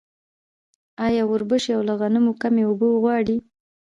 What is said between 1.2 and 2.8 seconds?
وربشې له غنمو کمې